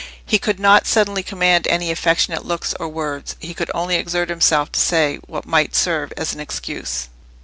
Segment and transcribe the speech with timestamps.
[0.25, 4.71] He could not suddenly command any affectionate looks or words; he could only exert himself
[4.71, 7.09] to say what might serve as an excuse.